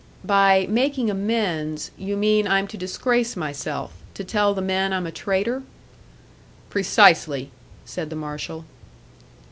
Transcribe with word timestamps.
"By 0.25 0.65
'making 0.67 1.11
amends,' 1.11 1.91
you 1.95 2.17
mean 2.17 2.47
I'm 2.47 2.65
to 2.69 2.75
disgrace 2.75 3.35
myself 3.35 3.93
to 4.15 4.23
tell 4.23 4.55
the 4.55 4.59
men 4.63 4.93
I'm 4.93 5.05
a 5.05 5.11
traitor?" 5.11 5.61
"Precisely," 6.71 7.51
said 7.85 8.09
the 8.09 8.15
marshal. 8.15 8.65